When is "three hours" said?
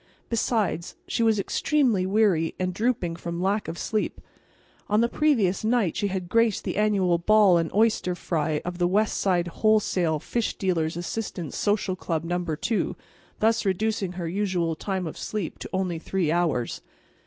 15.99-16.81